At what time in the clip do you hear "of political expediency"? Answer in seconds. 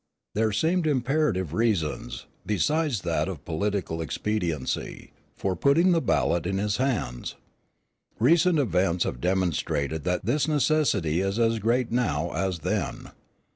3.27-5.13